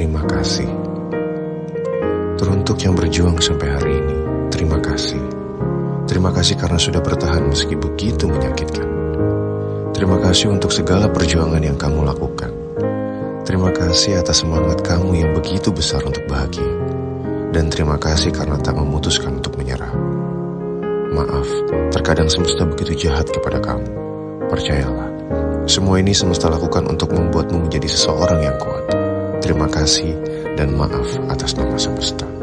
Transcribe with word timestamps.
terima 0.00 0.24
kasih. 0.24 0.64
Teruntuk 2.40 2.80
yang 2.80 2.96
berjuang 2.96 3.36
sampai 3.36 3.68
hari 3.68 3.92
ini, 4.00 4.16
terima 4.48 4.80
kasih. 4.80 5.20
Terima 6.08 6.32
kasih 6.32 6.56
karena 6.56 6.80
sudah 6.80 7.04
bertahan 7.04 7.44
meski 7.44 7.76
begitu 7.76 8.24
menyakitkan. 8.24 8.88
Terima 9.92 10.16
kasih 10.24 10.56
untuk 10.56 10.72
segala 10.72 11.04
perjuangan 11.12 11.60
yang 11.60 11.76
kamu 11.76 12.00
lakukan. 12.08 12.48
Terima 13.44 13.68
kasih 13.76 14.24
atas 14.24 14.40
semangat 14.40 14.80
kamu 14.80 15.20
yang 15.20 15.30
begitu 15.36 15.68
besar 15.68 16.00
untuk 16.00 16.24
bahagia. 16.32 16.64
Dan 17.52 17.68
terima 17.68 18.00
kasih 18.00 18.32
karena 18.32 18.56
tak 18.56 18.80
memutuskan 18.80 19.36
untuk 19.36 19.60
menyerah. 19.60 19.92
Maaf, 21.12 21.48
terkadang 21.92 22.32
semesta 22.32 22.64
begitu 22.64 23.04
jahat 23.04 23.28
kepada 23.28 23.60
kamu. 23.60 23.84
Percayalah, 24.48 25.12
semua 25.68 26.00
ini 26.00 26.16
semesta 26.16 26.48
lakukan 26.48 26.88
untuk 26.88 27.12
membuatmu 27.12 27.68
menjadi 27.68 27.84
seseorang 27.84 28.40
yang 28.40 28.56
kuat. 28.56 28.69
Terima 29.40 29.66
kasih 29.66 30.12
dan 30.54 30.76
maaf 30.76 31.08
atas 31.32 31.56
nama 31.56 31.76
semesta. 31.80 32.39